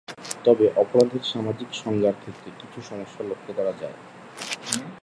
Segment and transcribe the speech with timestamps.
[0.43, 3.97] তবে অপরাধের সামাজিক সংজ্ঞার ক্ষেত্রে কিছু সমস্যা লক্ষ্য করা যায়।